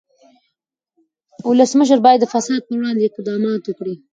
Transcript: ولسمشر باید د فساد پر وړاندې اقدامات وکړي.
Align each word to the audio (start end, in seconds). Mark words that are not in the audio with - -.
ولسمشر 1.49 1.97
باید 2.05 2.19
د 2.21 2.25
فساد 2.33 2.61
پر 2.67 2.73
وړاندې 2.79 3.07
اقدامات 3.09 3.61
وکړي. 3.65 3.95